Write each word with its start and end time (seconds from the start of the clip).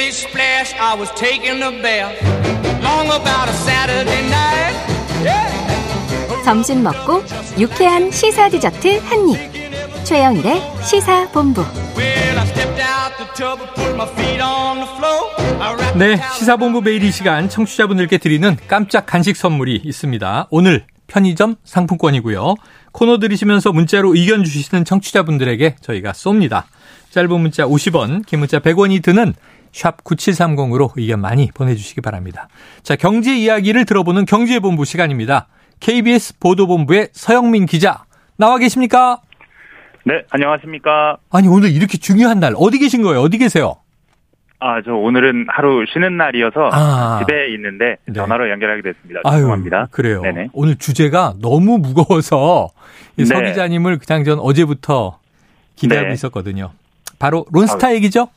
Splish 0.00 0.26
splash, 0.28 0.72
I 0.80 0.94
was 0.98 1.10
taking 1.14 1.60
a 1.62 1.70
bath. 1.82 2.16
Long 2.82 3.08
about 3.08 3.50
a 3.50 3.52
Saturday 3.52 4.22
night. 4.30 4.74
Yeah. 5.22 6.42
점심 6.42 6.82
먹고 6.82 7.22
유쾌한 7.58 8.10
시사 8.10 8.48
디저트 8.48 8.98
한 9.04 9.28
입. 9.28 10.04
최영일의 10.04 10.62
시사 10.84 11.28
본부. 11.32 11.60
Well, 11.98 12.38
I 12.38 12.46
stepped 12.46 12.80
out 12.80 13.12
the 13.18 13.28
tub 13.34 13.60
and 13.60 13.74
put 13.74 13.94
my 13.94 14.08
feet 14.14 14.40
on 14.40 14.78
the 14.78 14.88
floor. 14.96 15.60
I 15.60 15.74
wrapped 15.74 15.98
네, 15.98 16.18
시사본부 16.38 16.80
매일 16.80 17.04
이 17.04 17.12
시간 17.12 17.50
청취자분들께 17.50 18.16
드리는 18.16 18.56
깜짝 18.68 19.04
간식 19.04 19.36
선물이 19.36 19.82
있습니다. 19.84 20.46
오늘 20.50 20.86
편의점 21.08 21.56
상품권이고요. 21.64 22.54
코너 22.92 23.18
들으시면서 23.18 23.72
문자로 23.72 24.14
의견 24.14 24.44
주시는 24.44 24.86
청취자분들에게 24.86 25.76
저희가 25.82 26.12
쏩니다. 26.12 26.62
짧은 27.10 27.38
문자 27.38 27.66
50원, 27.66 28.24
긴 28.24 28.38
문자 28.38 28.60
100원이 28.60 29.02
드는 29.02 29.34
샵 29.72 30.02
9730으로 30.04 30.90
의견 30.96 31.20
많이 31.20 31.50
보내주시기 31.52 32.00
바랍니다. 32.00 32.48
자, 32.82 32.96
경제 32.96 33.36
이야기를 33.36 33.84
들어보는 33.84 34.24
경제본부 34.24 34.84
시간입니다. 34.84 35.48
KBS 35.80 36.38
보도본부의 36.38 37.08
서영민 37.12 37.66
기자 37.66 38.04
나와 38.36 38.58
계십니까? 38.58 39.20
네, 40.04 40.22
안녕하십니까. 40.30 41.18
아니 41.30 41.48
오늘 41.48 41.70
이렇게 41.70 41.98
중요한 41.98 42.40
날 42.40 42.54
어디 42.56 42.78
계신 42.78 43.02
거예요? 43.02 43.20
어디 43.20 43.38
계세요? 43.38 43.76
아, 44.62 44.82
저 44.84 44.92
오늘은 44.92 45.46
하루 45.48 45.84
쉬는 45.90 46.18
날이어서 46.18 46.68
아. 46.72 47.20
집에 47.20 47.52
있는데 47.54 47.96
네. 48.06 48.12
전화로 48.12 48.50
연결하게 48.50 48.82
됐습니다. 48.82 49.20
아유, 49.24 49.38
죄송합니다. 49.38 49.88
그래요. 49.90 50.20
네네. 50.20 50.48
오늘 50.52 50.76
주제가 50.76 51.34
너무 51.40 51.78
무거워서 51.78 52.68
이서 53.16 53.40
네. 53.40 53.48
기자님을 53.48 53.98
그냥 53.98 54.24
전 54.24 54.38
어제부터 54.38 55.18
기대하고 55.76 56.08
네. 56.08 56.14
있었거든요. 56.14 56.72
바로 57.18 57.46
론스타 57.52 57.94
얘기죠? 57.94 58.28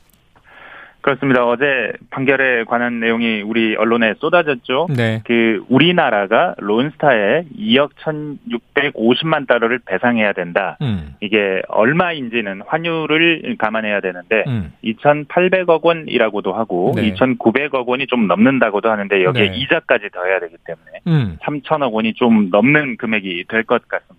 그렇습니다. 1.04 1.46
어제 1.46 1.92
판결에 2.08 2.64
관한 2.64 2.98
내용이 2.98 3.42
우리 3.42 3.76
언론에 3.76 4.14
쏟아졌죠. 4.20 4.86
네. 4.96 5.20
그 5.26 5.62
우리나라가 5.68 6.54
론스타에 6.56 7.44
2억 7.58 7.90
1,650만 7.96 9.46
달러를 9.46 9.80
배상해야 9.84 10.32
된다. 10.32 10.78
음. 10.80 11.14
이게 11.20 11.60
얼마인지는 11.68 12.62
환율을 12.66 13.56
감안해야 13.58 14.00
되는데 14.00 14.44
음. 14.46 14.72
2,800억 14.82 15.84
원이라고도 15.84 16.54
하고 16.54 16.92
네. 16.96 17.12
2,900억 17.12 17.86
원이 17.86 18.06
좀 18.06 18.26
넘는다고도 18.26 18.90
하는데 18.90 19.24
여기에 19.24 19.50
네. 19.50 19.56
이자까지 19.58 20.08
더해야 20.10 20.40
되기 20.40 20.56
때문에 20.64 21.00
음. 21.06 21.36
3천억 21.42 21.92
원이 21.92 22.14
좀 22.14 22.48
넘는 22.50 22.96
금액이 22.96 23.44
될 23.48 23.64
것 23.64 23.86
같습니다. 23.88 24.13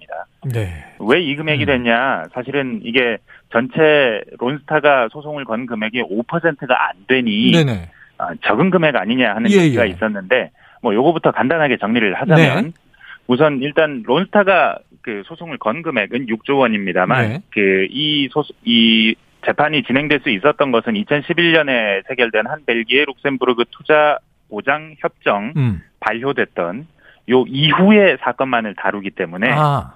네. 0.54 0.86
왜 1.00 1.22
이 1.22 1.36
금액이 1.36 1.64
음. 1.64 1.66
됐냐? 1.66 2.24
사실은 2.34 2.82
이게 2.84 3.18
전체 3.52 4.22
론스타가 4.40 5.10
소송을 5.12 5.46
건 5.46 5.66
금액이 5.66 6.04
5%가 6.04 6.90
안 6.90 6.94
되니 7.08 7.52
네네. 7.52 7.90
아, 8.18 8.30
적은 8.44 8.70
금액 8.70 8.96
아니냐 8.96 9.36
하는 9.36 9.52
예, 9.52 9.58
얘기가 9.58 9.86
예. 9.86 9.92
있었는데 9.92 10.52
뭐 10.82 10.94
요거부터 10.94 11.32
간단하게 11.32 11.78
정리를 11.78 12.14
하자면 12.14 12.64
네. 12.66 12.72
우선 13.28 13.62
일단 13.62 14.04
론스타가 14.06 14.78
그 15.02 15.24
소송을 15.26 15.58
건 15.58 15.82
금액은 15.82 16.28
6조 16.28 16.60
원입니다만 16.60 17.28
네. 17.28 17.42
그이 17.52 18.30
소 18.32 18.44
이 18.64 19.16
재판이 19.46 19.84
진행될 19.84 20.22
수 20.22 20.30
있었던 20.30 20.72
것은 20.72 20.94
2011년에 20.94 22.08
체결된 22.08 22.48
한 22.48 22.66
벨기에 22.66 23.06
룩셈부르크 23.06 23.66
투자 23.70 24.18
보장 24.50 24.96
협정 25.00 25.54
음. 25.56 25.82
발효됐던 26.00 26.88
요 27.30 27.44
이후의 27.48 28.18
사건만을 28.22 28.76
다루기 28.76 29.12
때문에 29.12 29.50
아. 29.52 29.94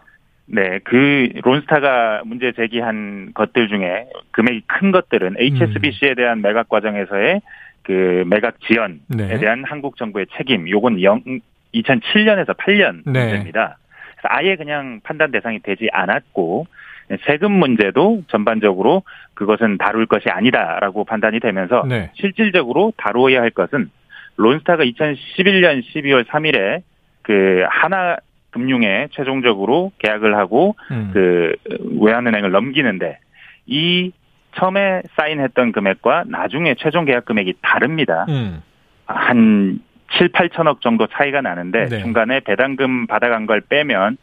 네, 0.51 0.79
그 0.83 1.29
론스타가 1.43 2.23
문제 2.25 2.51
제기한 2.51 3.31
것들 3.33 3.67
중에 3.67 4.07
금액이 4.31 4.63
큰 4.65 4.91
것들은 4.91 5.35
HSBC에 5.37 6.15
대한 6.15 6.41
매각 6.41 6.69
과정에서의 6.69 7.41
그 7.83 8.23
매각 8.27 8.59
지연에 8.61 8.95
네. 9.07 9.37
대한 9.37 9.63
한국 9.63 9.97
정부의 9.97 10.25
책임, 10.35 10.67
요건 10.69 11.01
영, 11.03 11.21
2007년에서 11.73 12.57
8년 12.57 13.01
네. 13.05 13.21
문제입니다. 13.21 13.77
아예 14.23 14.55
그냥 14.55 14.99
판단 15.03 15.31
대상이 15.31 15.59
되지 15.59 15.87
않았고 15.91 16.65
세금 17.25 17.51
문제도 17.51 18.21
전반적으로 18.27 19.03
그것은 19.35 19.77
다룰 19.77 20.05
것이 20.05 20.29
아니다라고 20.29 21.05
판단이 21.05 21.39
되면서 21.39 21.83
네. 21.87 22.11
실질적으로 22.15 22.93
다루어야 22.97 23.41
할 23.41 23.49
것은 23.51 23.89
론스타가 24.37 24.83
2011년 24.83 25.83
12월 25.83 26.25
3일에 26.25 26.81
그 27.21 27.63
하나 27.69 28.17
금융에 28.51 29.07
최종적으로 29.11 29.91
계약을 29.99 30.35
하고 30.37 30.75
음. 30.91 31.11
그 31.13 31.55
외환은행을 32.01 32.51
넘기는데 32.51 33.19
이 33.65 34.11
처음에 34.55 35.03
사인했던 35.15 35.71
금액과 35.71 36.25
나중에 36.27 36.75
최종 36.79 37.05
계약 37.05 37.25
금액이 37.25 37.55
다릅니다. 37.61 38.25
음. 38.29 38.61
한 39.05 39.79
7, 40.17 40.29
8천억 40.29 40.81
정도 40.81 41.07
차이가 41.07 41.41
나는데 41.41 41.85
네. 41.85 41.99
중간에 41.99 42.39
배당금 42.39 43.07
받아간 43.07 43.45
걸 43.45 43.61
빼면 43.61 44.17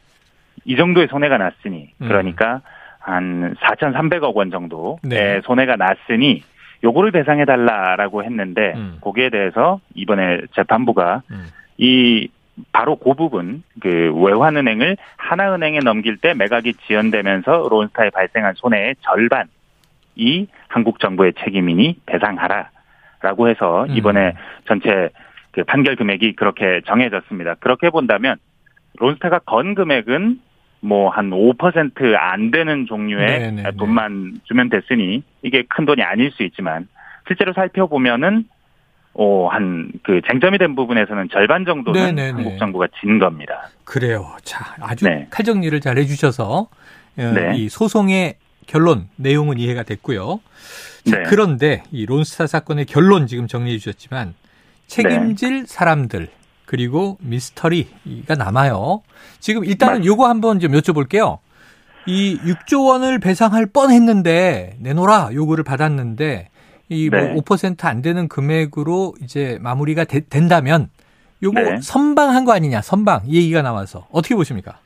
이 0.65 0.77
정도의 0.77 1.07
손해가 1.09 1.39
났으니 1.39 1.91
음. 2.03 2.09
그러니까 2.09 2.61
한 2.99 3.55
4,300억 3.61 4.35
원 4.35 4.51
정도의 4.51 4.97
네. 5.03 5.41
손해가 5.45 5.77
났으니 5.77 6.43
요거를 6.83 7.13
배상해 7.13 7.45
달라라고 7.45 8.25
했는데 8.25 8.73
음. 8.75 8.99
거기에 9.01 9.31
대해서 9.31 9.81
이번에 9.95 10.43
재판부가 10.55 11.23
음. 11.31 11.47
이 11.79 12.29
바로 12.73 12.97
그 12.97 13.15
부분 13.15 13.63
그 13.81 14.13
외환은행을 14.15 14.97
하나은행에 15.17 15.81
넘길 15.81 16.17
때 16.17 16.35
매각이 16.35 16.75
지연되면서 16.87 17.69
론스타에 17.71 18.11
발생한 18.11 18.55
손해의 18.57 18.97
절반이 19.01 20.49
한국 20.69 21.01
정부의 21.01 21.35
책임이니 21.45 22.01
배상하라라고 22.07 23.49
해서 23.49 23.85
음. 23.85 23.97
이번에 23.97 24.35
전체 24.67 25.11
그 25.53 25.65
판결 25.65 25.97
금액이 25.97 26.37
그렇게 26.37 26.81
정해졌습니다. 26.87 27.55
그렇게 27.61 27.91
본다면 27.91 28.37
론스타가 28.99 29.41
건 29.41 29.75
금액은 29.75 30.41
뭐 30.81 31.11
한 31.11 31.31
5%안 31.31 32.51
되는 32.51 32.87
종류의 32.87 33.27
네네네. 33.27 33.71
돈만 33.79 34.35
주면 34.45 34.69
됐으니 34.69 35.23
이게 35.43 35.65
큰 35.69 35.85
돈이 35.85 36.03
아닐 36.03 36.31
수 36.31 36.43
있지만 36.43 36.89
실제로 37.27 37.53
살펴보면은 37.53 38.45
어, 39.19 39.49
한, 39.49 39.91
그, 40.03 40.21
쟁점이 40.29 40.59
된 40.59 40.75
부분에서는 40.77 41.29
절반 41.33 41.65
정도는 41.65 42.01
네네네. 42.15 42.31
한국 42.33 42.59
정부가 42.59 42.87
진 43.01 43.19
겁니다. 43.19 43.71
그래요. 43.85 44.37
자, 44.45 44.75
아주 44.81 45.05
네. 45.07 45.27
칼정리를 45.31 45.81
잘 45.81 45.97
해주셔서 45.99 46.69
어, 47.19 47.23
네. 47.35 47.57
이 47.57 47.69
소송의 47.69 48.35
결론 48.67 49.09
내용은 49.17 49.59
이해가 49.59 49.85
됐고요. 49.85 50.41
자, 51.09 51.17
네. 51.19 51.23
그런데 51.29 51.83
이 51.93 52.05
론스타 52.05 52.47
사건의 52.47 52.85
결론 52.85 53.27
지금 53.27 53.47
정리해 53.47 53.79
주셨지만 53.79 54.35
책임질 54.87 55.61
네. 55.61 55.65
사람들 55.67 56.29
그리고 56.67 57.17
미스터리가 57.21 58.35
남아요. 58.37 59.03
지금 59.39 59.65
일단은 59.65 60.01
맞- 60.01 60.05
요거 60.07 60.29
한번 60.29 60.61
좀 60.61 60.73
여쭤볼게요. 60.73 61.39
이 62.07 62.39
6조 62.45 62.87
원을 62.89 63.19
배상할 63.19 63.67
뻔 63.67 63.91
했는데 63.91 64.77
내놓으라 64.81 65.31
요구를 65.33 65.65
받았는데 65.65 66.49
이뭐 66.89 67.11
네. 67.21 67.35
5%안 67.35 68.03
되는 68.03 68.29
금액으로 68.29 69.15
이제 69.23 69.59
마무리가 69.61 70.05
되- 70.05 70.21
된다면 70.21 70.89
요거 71.43 71.61
네. 71.61 71.81
선방한 71.81 72.45
거 72.45 72.53
아니냐 72.53 72.81
선방 72.83 73.23
이 73.27 73.37
얘기가 73.37 73.63
나와서 73.63 74.07
어떻게 74.13 74.35
보십니까? 74.35 74.79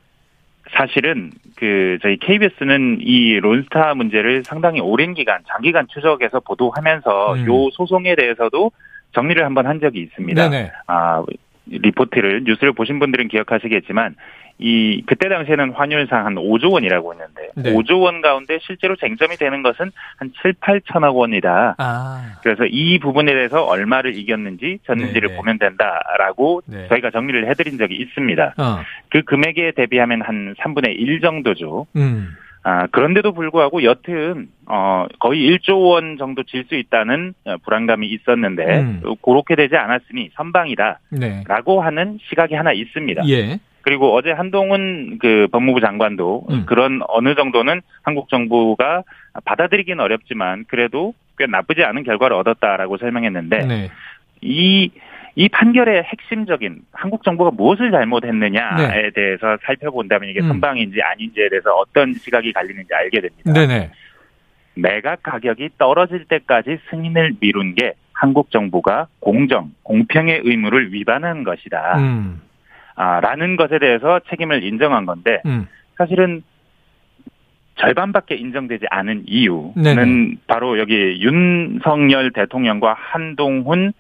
사실은 0.73 1.31
그 1.57 1.99
저희 2.01 2.17
KBS는 2.19 2.99
이 3.01 3.35
론스타 3.41 3.95
문제를 3.95 4.45
상당히 4.45 4.81
오랜 4.81 5.15
기간 5.15 5.41
장기간 5.49 5.87
추적해서 5.89 6.41
보도하면서 6.41 7.35
음. 7.35 7.47
요 7.47 7.71
소송에 7.73 8.15
대해서도 8.15 8.71
정리를 9.13 9.45
한번 9.45 9.67
한 9.67 9.81
적이 9.81 10.03
있습니다. 10.03 10.49
네네. 10.49 10.71
아 10.87 11.23
리포트를 11.67 12.45
뉴스를 12.45 12.73
보신 12.73 12.99
분들은 12.99 13.29
기억하시겠지만 13.29 14.17
이 14.63 15.03
그때 15.07 15.31
당시에는 15.31 15.71
환율상 15.73 16.27
한 16.27 16.35
5조 16.35 16.73
원이라고 16.73 17.15
했는데 17.15 17.49
네. 17.57 17.73
5조 17.73 18.03
원 18.03 18.21
가운데 18.21 18.59
실제로 18.61 18.95
쟁점이 18.95 19.37
되는 19.37 19.63
것은 19.63 19.91
한 20.19 20.33
7, 20.43 20.53
8천억 20.61 21.15
원이다. 21.15 21.77
아, 21.79 22.39
그래서 22.43 22.67
이 22.67 22.99
부분에 22.99 23.33
대해서 23.33 23.65
얼마를 23.65 24.15
이겼는지 24.15 24.81
졌는지를 24.85 25.29
네네. 25.29 25.37
보면 25.39 25.59
된다라고 25.59 26.61
네. 26.67 26.89
저희가 26.89 27.11
정리를 27.11 27.49
해드린 27.49 27.79
적이 27.79 27.97
있습니다. 27.97 28.55
어, 28.59 28.81
그 29.09 29.23
금액에 29.23 29.73
대비하면 29.77 30.21
한 30.21 30.55
3분의 30.59 30.95
1 30.99 31.23
정도죠. 31.23 31.87
음, 31.97 32.37
아, 32.63 32.87
그런데도 32.89 33.33
불구하고 33.33 33.85
여튼 33.85 34.49
어 34.67 35.07
거의 35.19 35.41
1조 35.51 35.83
원 35.91 36.19
정도 36.19 36.43
질 36.43 36.65
수 36.69 36.75
있다는 36.75 37.33
어, 37.47 37.57
불안감이 37.65 38.07
있었는데 38.07 38.81
음. 38.81 39.01
어, 39.05 39.15
그렇게 39.23 39.57
되지 39.57 39.77
않았으니 39.77 40.31
선방이다라고 40.35 41.01
네, 41.11 41.45
하는 41.83 42.19
시각이 42.29 42.55
하나 42.55 42.73
있습니다. 42.73 43.23
예, 43.29 43.59
그리고 43.83 44.15
어제 44.15 44.31
한동훈 44.31 45.19
그 45.19 45.49
법무부 45.51 45.81
장관도 45.81 46.47
음. 46.51 46.67
그런 46.67 47.01
어느 47.09 47.35
정도는 47.35 47.81
한국 48.03 48.29
정부가 48.29 49.05
받아들이긴 49.45 50.01
어렵지만 50.01 50.65
그래도 50.69 51.15
꽤 51.39 51.47
나쁘지 51.47 51.83
않은 51.83 52.03
결과를 52.05 52.37
얻었다라고 52.37 52.99
설명했는데 52.99 53.67
네, 53.67 53.89
이, 54.43 54.91
이 55.37 55.49
판결의 55.49 56.03
핵심적인 56.03 56.81
한국 56.93 57.23
정부가 57.23 57.51
무엇을 57.51 57.91
잘못했느냐에 57.91 59.03
네. 59.03 59.11
대해서 59.11 59.57
살펴본다면 59.65 60.29
이게 60.29 60.41
음. 60.41 60.49
선방인지 60.49 61.01
아닌지에 61.03 61.49
대해서 61.49 61.73
어떤 61.75 62.13
시각이 62.15 62.53
갈리는지 62.53 62.93
알게 62.93 63.21
됩니다. 63.21 63.53
네네, 63.53 63.91
매각 64.75 65.23
가격이 65.23 65.71
떨어질 65.79 66.25
때까지 66.25 66.79
승인을 66.91 67.35
미룬 67.41 67.75
게 67.75 67.95
한국 68.13 68.51
정부가 68.51 69.07
공정, 69.21 69.73
공평의 69.83 70.43
의무를 70.45 70.93
위반한 70.93 71.45
것이다. 71.45 71.99
음. 71.99 72.41
아, 72.97 73.21
라는 73.21 73.57
것에 73.57 73.79
대해서 73.79 74.21
책임을 74.29 74.63
인정한 74.63 75.07
건데 75.07 75.41
음. 75.47 75.67
사실은 75.97 76.43
절반밖에 77.77 78.35
인정되지 78.35 78.85
않은 78.91 79.23
이유는 79.27 79.83
네네. 79.83 80.35
바로 80.47 80.79
여기 80.79 80.95
윤석열 81.21 82.31
대통령과 82.33 82.95
한동훈 82.95 83.89
에, 83.89 83.93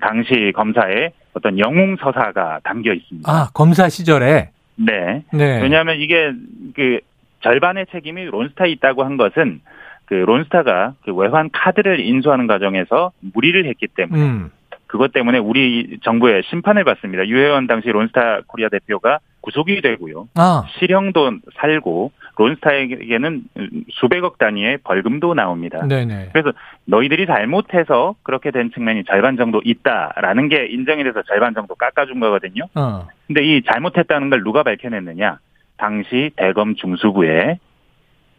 당시 0.00 0.52
검사의 0.54 1.12
어떤 1.34 1.58
영웅 1.58 1.96
서사가 1.96 2.60
담겨 2.62 2.92
있습니다. 2.92 3.30
아, 3.30 3.48
검사 3.52 3.88
시절에. 3.88 4.50
네. 4.76 5.22
네. 5.32 5.62
왜냐하면 5.62 6.00
이게 6.00 6.32
그 6.74 7.00
절반의 7.42 7.86
책임이 7.92 8.24
론스타에 8.24 8.70
있다고 8.70 9.04
한 9.04 9.16
것은 9.16 9.60
그 10.06 10.14
론스타가 10.14 10.94
그 11.04 11.14
외환 11.14 11.50
카드를 11.50 12.00
인수하는 12.00 12.46
과정에서 12.46 13.12
무리를 13.20 13.64
했기 13.66 13.86
때문에 13.86 14.22
음. 14.22 14.50
그것 14.86 15.12
때문에 15.12 15.38
우리 15.38 15.98
정부의 16.04 16.42
심판을 16.48 16.84
받습니다. 16.84 17.26
유해원 17.26 17.66
당시 17.66 17.88
론스타 17.88 18.42
코리아 18.46 18.68
대표가 18.68 19.18
구속이 19.44 19.82
되고요. 19.82 20.28
아, 20.36 20.64
실형도 20.78 21.38
살고 21.56 22.12
론스타에게는 22.36 23.44
수백억 23.90 24.38
단위의 24.38 24.78
벌금도 24.78 25.34
나옵니다. 25.34 25.86
네네. 25.86 26.30
그래서 26.32 26.52
너희들이 26.86 27.26
잘못해서 27.26 28.14
그렇게 28.22 28.50
된 28.50 28.70
측면이 28.72 29.04
절반 29.04 29.36
정도 29.36 29.60
있다라는 29.62 30.48
게 30.48 30.66
인정이 30.66 31.04
돼서 31.04 31.22
절반 31.28 31.54
정도 31.54 31.74
깎아준 31.74 32.20
거거든요. 32.20 32.64
어. 32.74 33.06
근데 33.26 33.44
이 33.44 33.62
잘못했다는 33.62 34.30
걸 34.30 34.42
누가 34.42 34.62
밝혀냈느냐? 34.62 35.38
당시 35.76 36.30
대검 36.36 36.74
중수부에 36.74 37.58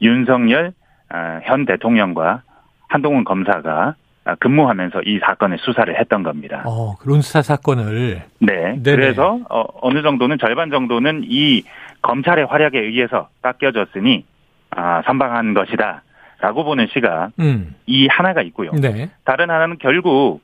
윤석열 0.01 0.73
아, 1.09 1.39
현 1.43 1.65
대통령과 1.65 2.41
한동훈 2.87 3.23
검사가 3.23 3.71
아, 3.79 3.95
근무하면서 4.39 5.03
이 5.05 5.19
사건의 5.19 5.59
수사를 5.61 5.97
했던 5.99 6.23
겁니다. 6.23 6.63
어, 6.65 6.95
그 6.97 7.09
론스타 7.09 7.43
사건을. 7.43 8.23
네. 8.39 8.55
네네. 8.81 8.81
그래서 8.81 9.39
어, 9.49 9.89
느 9.91 10.01
정도는 10.01 10.37
절반 10.39 10.71
정도는 10.71 11.25
이 11.25 11.63
검찰의 12.01 12.45
활약에 12.45 12.79
의해서 12.79 13.29
깎여졌으니 13.41 14.25
아, 14.71 15.01
선방한 15.05 15.53
것이다. 15.53 16.01
라고 16.39 16.63
보는 16.63 16.87
시각 16.91 17.31
음. 17.39 17.75
이 17.85 18.07
하나가 18.07 18.41
있고요. 18.41 18.71
네. 18.71 19.09
다른 19.23 19.49
하나는 19.49 19.77
결국 19.79 20.41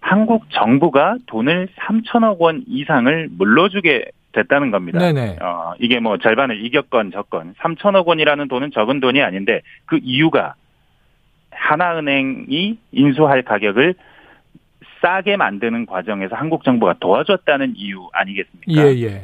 한국 0.00 0.44
정부가 0.50 1.16
돈을 1.26 1.68
3천억 1.78 2.38
원 2.38 2.64
이상을 2.66 3.28
물러주게 3.30 4.10
됐다는 4.32 4.70
겁니다. 4.70 4.98
네네. 4.98 5.38
어, 5.40 5.72
이게 5.78 6.00
뭐 6.00 6.18
절반을 6.18 6.64
이겼건 6.64 7.12
졌건 7.12 7.54
3천억 7.54 8.06
원이라는 8.06 8.48
돈은 8.48 8.72
적은 8.72 9.00
돈이 9.00 9.22
아닌데 9.22 9.62
그 9.86 9.98
이유가 10.02 10.54
하나은행이 11.62 12.78
인수할 12.92 13.42
가격을 13.42 13.94
싸게 15.00 15.36
만드는 15.36 15.86
과정에서 15.86 16.36
한국 16.36 16.64
정부가 16.64 16.94
도와줬다는 17.00 17.74
이유 17.76 18.08
아니겠습니까? 18.12 18.82
예, 18.82 19.02
예. 19.02 19.22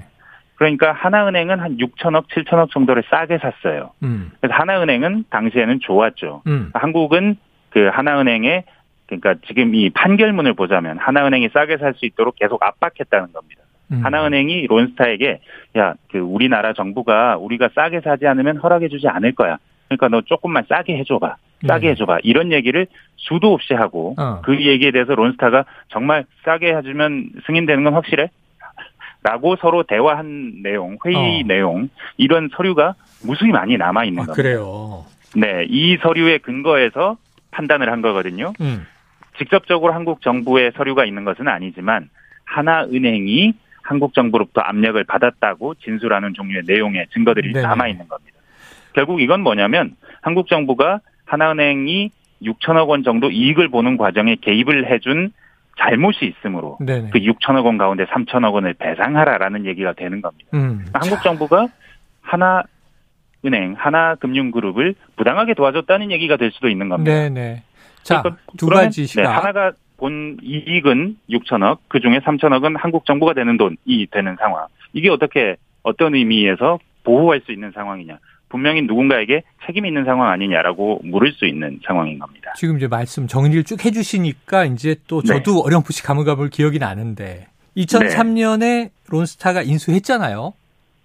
그러니까 0.56 0.92
하나은행은 0.92 1.60
한 1.60 1.76
6천억, 1.76 2.26
7천억 2.28 2.70
정도를 2.70 3.04
싸게 3.10 3.38
샀어요. 3.38 3.90
음. 4.02 4.32
그래서 4.40 4.54
하나은행은 4.56 5.24
당시에는 5.30 5.78
좋았죠. 5.80 6.42
음. 6.48 6.70
한국은 6.74 7.36
그 7.70 7.88
하나은행에 7.92 8.64
그러니까 9.06 9.34
지금 9.46 9.74
이 9.74 9.88
판결문을 9.90 10.54
보자면 10.54 10.98
하나은행이 10.98 11.48
싸게 11.54 11.78
살 11.78 11.94
수 11.94 12.06
있도록 12.06 12.36
계속 12.36 12.62
압박했다는 12.62 13.32
겁니다. 13.32 13.62
음. 13.92 14.04
하나은행이 14.04 14.66
론스타에게 14.66 15.40
야, 15.78 15.94
그 16.10 16.18
우리나라 16.18 16.72
정부가 16.72 17.36
우리가 17.38 17.70
싸게 17.74 18.00
사지 18.00 18.26
않으면 18.26 18.56
허락해 18.58 18.88
주지 18.88 19.06
않을 19.08 19.34
거야. 19.34 19.58
그러니까 19.88 20.08
너 20.08 20.20
조금만 20.22 20.64
싸게 20.68 20.96
해 20.96 21.04
줘 21.04 21.18
봐. 21.18 21.36
싸게 21.66 21.86
네. 21.86 21.92
해줘봐. 21.92 22.18
이런 22.22 22.52
얘기를 22.52 22.86
수도 23.16 23.52
없이 23.52 23.74
하고 23.74 24.14
어. 24.18 24.40
그 24.42 24.64
얘기에 24.64 24.90
대해서 24.92 25.14
론스타가 25.14 25.64
정말 25.88 26.24
싸게 26.44 26.74
해주면 26.76 27.30
승인되는 27.46 27.84
건 27.84 27.94
확실해? 27.94 28.30
라고 29.22 29.56
서로 29.56 29.82
대화한 29.82 30.62
내용, 30.62 30.96
회의 31.04 31.42
어. 31.42 31.46
내용, 31.46 31.88
이런 32.16 32.48
서류가 32.54 32.94
무수히 33.24 33.50
많이 33.50 33.76
남아 33.76 34.04
있는 34.04 34.22
아, 34.22 34.26
겁니다. 34.26 34.34
그래요. 34.34 35.04
네, 35.34 35.66
이 35.68 35.96
서류의 36.00 36.38
근거에서 36.38 37.16
판단을 37.50 37.90
한 37.90 38.00
거거든요. 38.00 38.52
음. 38.60 38.86
직접적으로 39.36 39.92
한국 39.92 40.22
정부의 40.22 40.72
서류가 40.76 41.04
있는 41.04 41.24
것은 41.24 41.48
아니지만 41.48 42.08
하나은행이 42.44 43.54
한국 43.82 44.14
정부로부터 44.14 44.60
압력을 44.60 45.02
받았다고 45.04 45.74
진술하는 45.76 46.34
종류의 46.34 46.62
내용의 46.66 47.06
증거들이 47.12 47.52
네네. 47.52 47.66
남아 47.66 47.88
있는 47.88 48.06
겁니다. 48.06 48.36
결국 48.92 49.20
이건 49.20 49.42
뭐냐면 49.42 49.96
한국 50.20 50.48
정부가 50.48 51.00
하나은행이 51.28 52.10
6천억 52.42 52.88
원 52.88 53.02
정도 53.02 53.30
이익을 53.30 53.68
보는 53.68 53.96
과정에 53.96 54.36
개입을 54.36 54.90
해준 54.90 55.30
잘못이 55.78 56.24
있으므로 56.24 56.76
네네. 56.80 57.10
그 57.10 57.20
6천억 57.20 57.64
원 57.64 57.78
가운데 57.78 58.04
3천억 58.06 58.52
원을 58.54 58.74
배상하라라는 58.74 59.66
얘기가 59.66 59.92
되는 59.92 60.20
겁니다. 60.20 60.50
음. 60.54 60.84
한국 60.92 61.22
정부가 61.22 61.68
하나 62.20 62.62
은행, 63.44 63.74
하나 63.78 64.16
금융그룹을 64.16 64.94
부당하게 65.16 65.54
도와줬다는 65.54 66.10
얘기가 66.10 66.36
될 66.36 66.50
수도 66.50 66.68
있는 66.68 66.88
겁니다. 66.88 67.12
네네. 67.12 67.62
자, 68.02 68.22
그러니까 68.22 68.42
두 68.56 68.66
가지 68.66 69.02
네, 69.02 69.06
시각. 69.06 69.36
하나가 69.36 69.72
본 69.96 70.38
이익은 70.42 71.16
6천억, 71.30 71.78
그 71.88 72.00
중에 72.00 72.18
3천억은 72.20 72.76
한국 72.78 73.04
정부가 73.04 73.34
되는 73.34 73.56
돈이 73.56 74.06
되는 74.10 74.36
상황. 74.40 74.66
이게 74.92 75.10
어떻게 75.10 75.56
어떤 75.82 76.14
의미에서 76.14 76.78
보호할 77.04 77.40
수 77.44 77.52
있는 77.52 77.70
상황이냐? 77.72 78.18
분명히 78.48 78.82
누군가에게 78.82 79.42
책임이 79.66 79.88
있는 79.88 80.04
상황 80.04 80.30
아니냐라고 80.30 81.00
물을 81.04 81.32
수 81.32 81.46
있는 81.46 81.80
상황인 81.86 82.18
겁니다. 82.18 82.52
지금 82.56 82.76
이제 82.76 82.88
말씀 82.88 83.26
정리를 83.26 83.64
쭉 83.64 83.84
해주시니까 83.84 84.64
이제 84.66 84.96
또 85.06 85.20
네. 85.22 85.28
저도 85.28 85.60
어렴풋이 85.60 86.02
가물가물 86.02 86.50
기억이 86.50 86.78
나는데 86.78 87.46
2003년에 87.76 88.90
론스타가 89.08 89.62
인수했잖아요. 89.62 90.54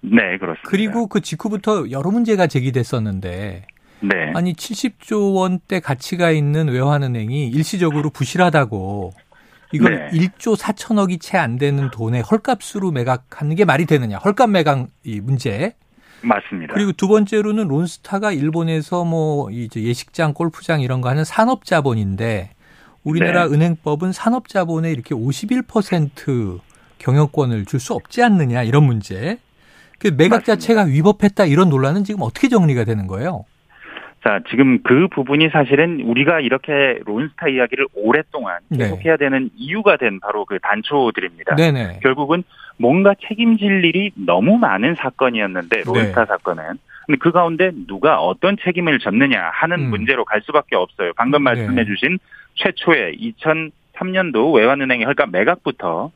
네, 0.01 0.37
그렇습니다. 0.37 0.61
그리고 0.65 1.07
그 1.07 1.21
직후부터 1.21 1.91
여러 1.91 2.11
문제가 2.11 2.47
제기됐었는데 2.47 3.65
네, 4.01 4.31
아니 4.35 4.53
70조 4.53 5.35
원대 5.35 5.79
가치가 5.79 6.31
있는 6.31 6.67
외환은행이 6.67 7.47
일시적으로 7.47 8.09
부실하다고 8.09 9.13
이걸 9.71 10.09
네. 10.11 10.19
1조 10.19 10.57
4천억이 10.57 11.19
채 11.21 11.37
안 11.37 11.57
되는 11.57 11.89
돈에 11.89 12.19
헐값으로 12.19 12.91
매각하는 12.91 13.55
게 13.55 13.65
말이 13.65 13.85
되느냐 13.85 14.17
헐값 14.17 14.49
매각 14.49 14.87
이 15.03 15.21
문제 15.21 15.73
맞습니다. 16.23 16.73
그리고 16.73 16.91
두 16.93 17.07
번째로는 17.07 17.67
론스타가 17.67 18.31
일본에서 18.31 19.03
뭐 19.05 19.49
이제 19.51 19.81
예식장, 19.83 20.33
골프장 20.33 20.81
이런 20.81 21.01
거 21.01 21.09
하는 21.09 21.23
산업 21.23 21.65
자본인데 21.65 22.51
우리나라 23.03 23.47
네. 23.47 23.55
은행법은 23.55 24.11
산업 24.13 24.47
자본에 24.47 24.91
이렇게 24.91 25.13
51% 25.15 26.59
경영권을 26.99 27.65
줄 27.65 27.79
수 27.79 27.93
없지 27.93 28.23
않느냐 28.23 28.63
이런 28.63 28.85
문제. 28.85 29.37
그 29.99 30.07
매각 30.07 30.37
맞습니다. 30.37 30.55
자체가 30.55 30.83
위법했다 30.83 31.45
이런 31.45 31.69
논란은 31.69 32.03
지금 32.03 32.21
어떻게 32.21 32.47
정리가 32.49 32.83
되는 32.85 33.07
거예요? 33.07 33.45
자, 34.23 34.39
지금 34.49 34.81
그 34.83 35.09
부분이 35.09 35.49
사실은 35.49 36.01
우리가 36.01 36.39
이렇게 36.39 36.99
론스타 37.05 37.49
이야기를 37.49 37.87
오랫동안 37.93 38.59
네. 38.69 38.85
계속해야 38.85 39.17
되는 39.17 39.49
이유가 39.55 39.97
된 39.97 40.21
바로 40.21 40.45
그 40.45 40.59
단초들입니다. 40.59 41.55
네네. 41.55 41.99
결국은 42.01 42.43
뭔가 42.77 43.13
책임질 43.27 43.83
일이 43.83 44.11
너무 44.15 44.57
많은 44.57 44.95
사건이었는데 44.95 45.83
론스타 45.85 46.21
네. 46.21 46.25
사건은 46.25 46.79
근데 47.05 47.17
그 47.19 47.31
가운데 47.31 47.71
누가 47.85 48.21
어떤 48.21 48.55
책임을 48.63 48.99
졌느냐 48.99 49.51
하는 49.53 49.79
음. 49.79 49.89
문제로 49.89 50.23
갈 50.23 50.41
수밖에 50.41 50.77
없어요. 50.77 51.11
방금 51.17 51.43
네. 51.43 51.51
말씀해주신 51.51 52.17
최초의 52.55 53.17
2003년도 53.41 54.53
외환은행의 54.55 55.05
헐값 55.05 55.31
매각부터 55.31 56.11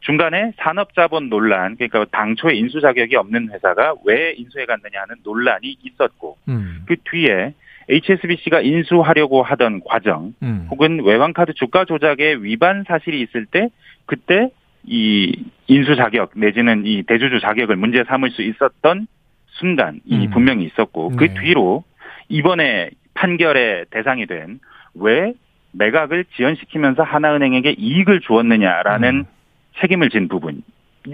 중간에 0.00 0.52
산업자본 0.58 1.28
논란 1.28 1.76
그러니까 1.76 2.04
당초에 2.10 2.54
인수 2.54 2.80
자격이 2.80 3.16
없는 3.16 3.50
회사가 3.52 3.94
왜 4.04 4.32
인수해 4.36 4.66
갔느냐 4.66 5.00
하는 5.02 5.16
논란이 5.24 5.78
있었고 5.82 6.36
음. 6.48 6.82
그 6.86 6.96
뒤에 7.10 7.54
HSBC가 7.88 8.60
인수하려고 8.60 9.42
하던 9.42 9.80
과정 9.84 10.34
음. 10.42 10.66
혹은 10.70 11.04
외환카드 11.04 11.54
주가 11.54 11.84
조작의 11.84 12.42
위반 12.44 12.84
사실이 12.86 13.20
있을 13.22 13.46
때 13.46 13.68
그때 14.06 14.50
이 14.84 15.44
인수 15.66 15.96
자격 15.96 16.30
내지는 16.36 16.86
이 16.86 17.02
대주주 17.02 17.40
자격을 17.40 17.76
문제 17.76 18.04
삼을 18.04 18.30
수 18.30 18.42
있었던 18.42 19.06
순간 19.48 20.00
이 20.04 20.26
음. 20.26 20.30
분명히 20.30 20.64
있었고 20.64 21.10
네. 21.10 21.16
그 21.16 21.34
뒤로 21.40 21.84
이번에 22.28 22.90
판결의 23.14 23.86
대상이 23.90 24.26
된 24.26 24.60
왜 24.98 25.34
매각을 25.72 26.24
지연시키면서 26.36 27.02
하나은행에게 27.02 27.72
이익을 27.78 28.20
주었느냐라는 28.20 29.14
음. 29.14 29.24
책임을 29.80 30.10
진 30.10 30.28
부분. 30.28 30.62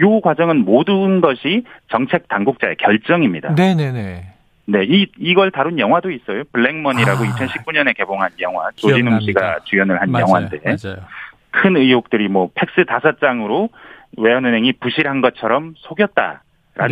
요 0.00 0.20
과정은 0.20 0.64
모든 0.64 1.20
것이 1.20 1.64
정책 1.90 2.28
당국자의 2.28 2.76
결정입니다. 2.76 3.54
네네네. 3.54 4.26
네, 4.64 4.84
이, 4.84 5.06
이걸 5.18 5.50
다룬 5.50 5.78
영화도 5.78 6.10
있어요. 6.10 6.44
블랙머니라고 6.52 7.24
아. 7.24 7.26
2019년에 7.26 7.96
개봉한 7.96 8.30
영화. 8.40 8.70
조진웅. 8.76 9.20
씨가 9.20 9.60
주연을 9.64 10.00
한 10.00 10.10
맞아요. 10.10 10.26
영화인데. 10.28 10.60
맞아요. 10.64 10.96
큰 11.50 11.76
의혹들이 11.76 12.28
뭐 12.28 12.50
팩스 12.54 12.86
다섯 12.86 13.20
장으로 13.20 13.68
외환은행이 14.16 14.74
부실한 14.74 15.20
것처럼 15.20 15.74
속였다라는 15.76 16.40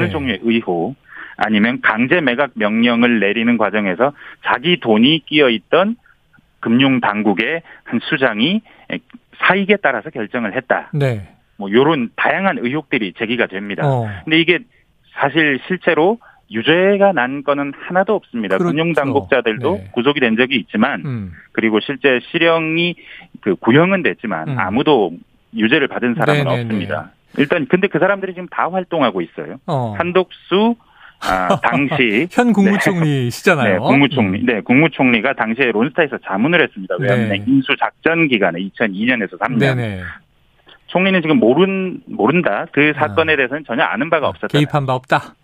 네. 0.05 0.09
종류의 0.11 0.41
의혹. 0.43 0.97
아니면 1.37 1.81
강제 1.81 2.21
매각 2.21 2.51
명령을 2.55 3.21
내리는 3.21 3.57
과정에서 3.57 4.13
자기 4.45 4.79
돈이 4.79 5.23
끼어 5.25 5.49
있던 5.49 5.97
금융 6.61 7.01
당국의 7.01 7.63
한 7.85 8.01
수장이 8.03 8.61
사익에 9.39 9.77
따라서 9.77 10.11
결정을 10.11 10.55
했다. 10.55 10.91
네. 10.93 11.29
뭐 11.61 11.71
요런 11.71 12.11
다양한 12.17 12.59
의혹들이 12.59 13.13
제기가 13.19 13.47
됩니다. 13.47 13.87
어. 13.87 14.09
근데 14.25 14.41
이게 14.41 14.59
사실 15.13 15.61
실제로 15.69 16.19
유죄가 16.51 17.13
난 17.13 17.45
건은 17.45 17.75
하나도 17.77 18.15
없습니다. 18.15 18.57
그렇죠. 18.57 18.73
금융 18.73 18.95
당국자들도 18.95 19.73
네. 19.75 19.91
구속이 19.93 20.19
된 20.19 20.37
적이 20.37 20.57
있지만 20.57 21.03
음. 21.05 21.33
그리고 21.53 21.79
실제 21.81 22.19
실형이 22.33 22.97
그 23.43 23.55
구형은 23.57 24.03
됐지만 24.03 24.49
음. 24.49 24.59
아무도 24.59 25.13
유죄를 25.55 25.87
받은 25.87 26.15
사람은 26.15 26.45
네네네. 26.45 26.63
없습니다. 26.63 27.13
일단 27.39 27.67
근데 27.69 27.87
그 27.87 27.99
사람들이 27.99 28.33
지금 28.33 28.49
다 28.49 28.69
활동하고 28.69 29.21
있어요. 29.21 29.59
어. 29.67 29.95
한독수 29.99 30.75
아, 31.23 31.61
당시 31.63 32.27
현 32.33 32.53
국무총리시잖아요. 32.53 33.73
네, 33.75 33.79
국무총리. 33.79 34.43
네, 34.45 34.61
국무총리가 34.63 35.35
당시에 35.35 35.71
론스타에서 35.73 36.19
자문을 36.25 36.63
했습니다. 36.63 36.97
네. 36.99 37.05
외환은행 37.05 37.45
인수 37.47 37.77
작전 37.79 38.27
기간에 38.27 38.59
2002년에서 38.61 39.39
3년. 39.39 39.59
네네. 39.59 40.01
총리는 40.91 41.23
지금 41.23 41.39
모른 41.39 42.01
모른다. 42.07 42.67
그 42.73 42.93
사건에 42.97 43.37
대해서는 43.37 43.65
전혀 43.65 43.85
아는 43.85 44.11
바가 44.11 44.29
없었다. 44.29 44.47
아. 44.47 44.59
개입한 44.59 44.87
바 44.87 44.95
없다. 44.95 45.35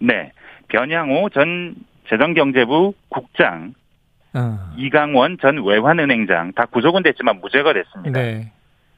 네. 0.00 0.32
변양호 0.68 1.28
전 1.28 1.74
재정경제부 2.08 2.94
국장, 3.10 3.74
어. 4.34 4.58
이강원 4.76 5.38
전 5.40 5.62
외환은행장 5.64 6.52
다 6.52 6.66
구속은 6.66 7.02
됐지만 7.02 7.40
무죄가 7.40 7.72
됐습니다. 7.74 8.20
네. 8.20 8.52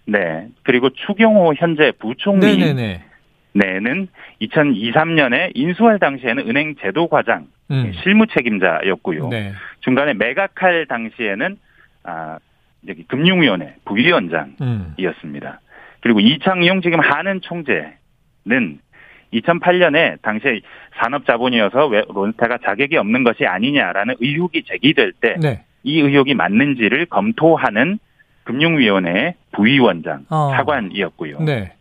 네. 0.06 0.48
그리고 0.62 0.90
추경호 0.90 1.54
현재 1.56 1.92
부총리 1.98 2.56
네네네. 2.56 3.04
네는 3.54 4.08
2002, 4.38 4.92
3년에 4.92 5.52
인수할 5.54 5.98
당시에는 5.98 6.48
은행 6.48 6.76
제도 6.80 7.08
과장, 7.08 7.46
음. 7.70 7.92
실무 8.02 8.26
책임자였고요. 8.26 9.28
네. 9.28 9.52
중간에 9.80 10.14
매각할 10.14 10.86
당시에는 10.86 11.56
아 12.04 12.38
여기 12.86 13.02
금융위원회 13.04 13.74
부위원장이었습니다. 13.84 15.48
음. 15.62 15.65
그리고 16.06 16.20
이창용 16.20 16.82
지금 16.82 17.00
하는 17.00 17.40
총재는 17.40 18.78
2008년에 19.32 20.22
당시에 20.22 20.60
산업자본이어서 21.00 21.88
왜 21.88 22.04
론스타가 22.08 22.58
자격이 22.64 22.96
없는 22.96 23.24
것이 23.24 23.44
아니냐라는 23.44 24.14
의혹이 24.20 24.62
제기될 24.62 25.14
때이 25.20 25.34
네. 25.40 25.64
의혹이 25.84 26.34
맞는지를 26.34 27.06
검토하는 27.06 27.98
금융위원회 28.44 29.34
부위원장 29.50 30.26
어. 30.30 30.52
차관이었고요. 30.54 31.40
네. 31.40 31.72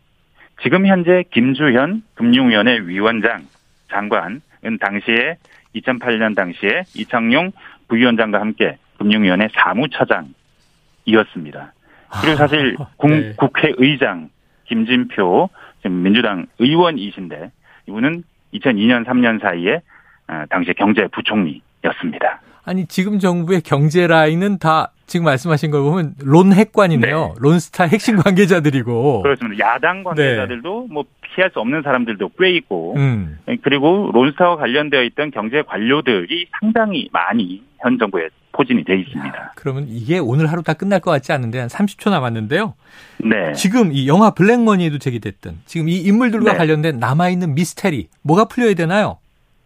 지금 0.60 0.88
현재 0.88 1.22
김주현 1.30 2.02
금융위원회 2.16 2.80
위원장 2.80 3.44
장관은 3.92 4.40
당시에 4.80 5.36
2008년 5.76 6.34
당시에 6.34 6.82
이창용 6.96 7.52
부위원장과 7.86 8.40
함께 8.40 8.76
금융위원회 8.98 9.46
사무처장이었습니다. 9.54 11.74
그리고 12.22 12.36
사실 12.36 12.76
아, 12.78 12.88
국, 12.96 13.10
네. 13.10 13.32
국회의장 13.36 14.30
김진표 14.64 15.48
지금 15.82 16.02
민주당 16.02 16.46
의원이신데 16.58 17.50
이분은 17.88 18.24
2002년 18.54 19.04
3년 19.04 19.40
사이에 19.40 19.80
아, 20.26 20.46
당시 20.46 20.72
경제부총리였습니다. 20.74 22.40
아니 22.64 22.86
지금 22.86 23.18
정부의 23.18 23.60
경제 23.60 24.06
라인은 24.06 24.58
다 24.58 24.92
지금 25.06 25.24
말씀하신 25.24 25.70
걸 25.70 25.82
보면 25.82 26.14
론 26.22 26.52
핵관이네요. 26.52 27.36
론스타 27.38 27.84
핵심 27.84 28.16
관계자들이고. 28.16 29.22
그렇습니다. 29.22 29.64
야당 29.64 30.02
관계자들도 30.02 30.88
뭐 30.90 31.04
피할 31.20 31.50
수 31.50 31.60
없는 31.60 31.82
사람들도 31.82 32.30
꽤 32.38 32.50
있고 32.56 32.94
네. 32.96 33.02
음. 33.02 33.38
그리고 33.62 34.10
론스타와 34.12 34.56
관련되어 34.56 35.02
있던 35.04 35.30
경제 35.30 35.62
관료들이 35.62 36.46
상당히 36.60 37.08
많이 37.12 37.62
현 37.80 37.98
정부에 37.98 38.28
포진이 38.52 38.84
돼 38.84 38.98
있습니다. 38.98 39.52
그러면 39.54 39.86
이게 39.88 40.18
오늘 40.18 40.46
하루 40.50 40.62
다 40.62 40.72
끝날 40.72 40.98
것 41.00 41.10
같지 41.10 41.30
않은데 41.32 41.60
한 41.60 41.68
30초 41.68 42.10
남았는데요. 42.10 42.74
네. 43.18 43.52
지금 43.52 43.92
이 43.92 44.08
영화 44.08 44.30
블랙머니에도 44.30 44.98
제기됐던 44.98 45.60
지금 45.66 45.88
이 45.88 45.98
인물들과 45.98 46.52
네. 46.52 46.58
관련된 46.58 46.98
남아있는 46.98 47.54
미스테리 47.54 48.08
뭐가 48.22 48.46
풀려야 48.46 48.74
되나요? 48.74 49.18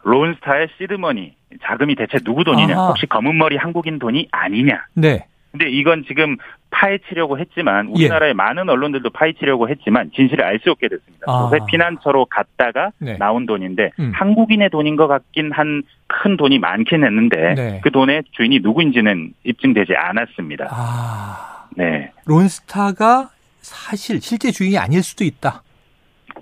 론스타의 0.03 0.69
시드머니 0.77 1.35
자금이 1.63 1.95
대체 1.95 2.19
누구 2.25 2.43
돈이냐? 2.45 2.75
아하. 2.75 2.87
혹시 2.89 3.07
검은 3.07 3.37
머리 3.39 3.57
한국인 3.57 3.99
돈이 3.99 4.29
아니냐? 4.33 4.87
네. 4.95 5.27
근데 5.53 5.69
이건 5.69 6.05
지금 6.07 6.37
파헤치려고 6.71 7.39
했지만 7.39 7.89
예. 7.89 7.93
우리나라의 7.93 8.35
많은 8.35 8.69
언론들도 8.69 9.11
파헤치려고 9.11 9.69
했지만 9.69 10.11
진실을 10.15 10.45
알 10.45 10.61
수 10.61 10.71
없게 10.71 10.89
됐습니다. 10.89 11.25
아. 11.27 11.51
피난처로 11.69 12.27
갔다가 12.27 12.93
네. 12.99 13.17
나온 13.19 13.47
돈인데 13.47 13.91
음. 13.99 14.13
한국인의 14.15 14.71
돈인 14.71 14.97
것 14.97 15.09
같긴 15.09 15.53
한 15.53 15.83
큰 16.11 16.37
돈이 16.37 16.59
많긴 16.59 17.05
했는데 17.05 17.55
네. 17.55 17.81
그 17.83 17.91
돈의 17.91 18.25
주인이 18.33 18.59
누구인지는 18.61 19.33
입증되지 19.45 19.95
않았습니다. 19.95 20.67
아, 20.71 21.67
네. 21.77 22.11
론스타가 22.27 23.31
사실 23.61 24.21
실제 24.21 24.51
주인이 24.51 24.77
아닐 24.77 25.03
수도 25.03 25.25
있다. 25.25 25.63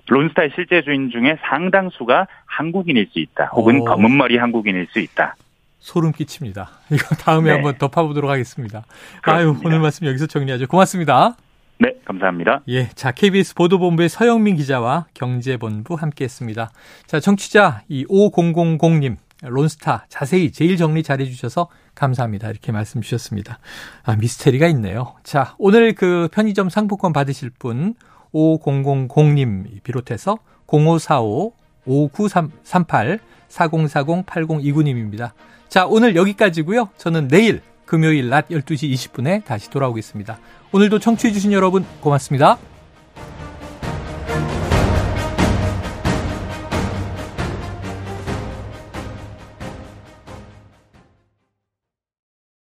론스타의 0.09 0.53
실제 0.55 0.81
주인 0.83 1.11
중에 1.11 1.37
상당수가 1.43 2.27
한국인일 2.47 3.09
수 3.12 3.19
있다. 3.19 3.50
혹은 3.53 3.81
오. 3.81 3.85
검은 3.85 4.17
머리 4.17 4.38
한국인일 4.38 4.87
수 4.91 5.00
있다. 5.00 5.37
소름 5.78 6.12
끼칩니다. 6.12 6.70
이거 6.90 7.14
다음에 7.14 7.50
네. 7.50 7.54
한번 7.54 7.78
더 7.78 7.88
파보도록 7.88 8.30
하겠습니다. 8.30 8.85
아유, 9.23 9.47
그렇습니다. 9.47 9.68
오늘 9.68 9.80
말씀 9.80 10.06
여기서 10.06 10.26
정리하죠. 10.26 10.66
고맙습니다. 10.66 11.37
네, 11.80 11.94
감사합니다. 12.04 12.62
예, 12.68 12.88
자, 12.88 13.12
KBS 13.12 13.54
보도본부의 13.54 14.08
서영민 14.08 14.56
기자와 14.56 15.06
경제본부 15.14 15.94
함께 15.94 16.25
했습니다. 16.25 16.70
자, 17.06 17.20
청취자 17.20 17.82
이 17.88 18.04
5000님, 18.06 19.16
론스타 19.42 20.06
자세히 20.08 20.50
제일 20.50 20.76
정리 20.76 21.04
잘해 21.04 21.25
주셔서 21.26 21.68
감사합니다. 21.94 22.50
이렇게 22.50 22.73
말씀 22.73 23.00
주셨습니다. 23.00 23.61
아, 24.02 24.16
미스테리가 24.16 24.66
있네요. 24.68 25.14
자, 25.23 25.54
오늘 25.58 25.94
그 25.94 26.28
편의점 26.32 26.68
상품권 26.68 27.12
받으실 27.12 27.50
분 27.56 27.94
5000님 28.35 29.82
비롯해서 29.85 30.38
0545 30.66 31.54
5938 31.87 33.20
4040 33.49 34.26
8029님입니다. 34.26 35.30
자, 35.69 35.87
오늘 35.87 36.17
여기까지고요. 36.17 36.89
저는 36.97 37.29
내일 37.29 37.61
금요일 37.85 38.29
낮 38.29 38.49
12시 38.49 38.93
20분에 38.93 39.45
다시 39.45 39.71
돌아오겠습니다. 39.71 40.39
오늘도 40.73 40.99
청취해 40.99 41.33
주신 41.33 41.53
여러분 41.53 41.85
고맙습니다. 42.01 42.59